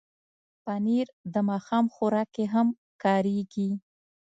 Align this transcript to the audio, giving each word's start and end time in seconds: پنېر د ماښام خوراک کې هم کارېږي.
پنېر 0.63 1.07
د 1.33 1.35
ماښام 1.49 1.85
خوراک 1.95 2.27
کې 2.35 2.45
هم 2.53 2.67
کارېږي. 3.03 3.69